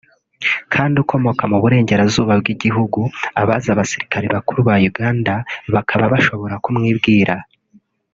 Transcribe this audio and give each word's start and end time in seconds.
kandi 0.73 0.95
ukomoka 1.03 1.43
mu 1.51 1.57
burengerazuba 1.63 2.33
bw’igihugu 2.41 2.99
(abazi 3.41 3.67
abasirikare 3.73 4.25
bakuru 4.35 4.59
ba 4.67 4.75
Uganda 4.89 5.33
bakaba 5.73 6.05
bashobora 6.13 6.55
kumwibwira) 6.65 7.35